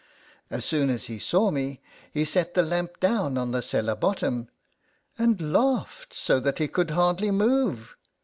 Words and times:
As 0.49 0.65
soon 0.65 0.89
as 0.89 1.05
he 1.05 1.19
saw 1.19 1.51
me, 1.51 1.79
he 2.11 2.25
set 2.25 2.55
the 2.55 2.63
lamp 2.63 2.99
down 2.99 3.37
on 3.37 3.51
the 3.51 3.61
cellar 3.61 3.93
bottom, 3.93 4.47
and 5.15 5.53
laughed 5.53 6.11
so 6.15 6.39
that 6.39 6.57
he 6.57 6.67
could 6.67 6.89
hardly 6.89 7.29
move. 7.29 7.95